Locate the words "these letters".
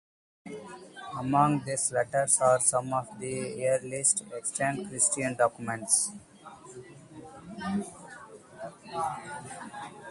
1.63-2.41